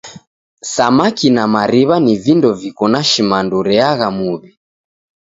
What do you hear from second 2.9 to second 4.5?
na shimandu reagha muw'i.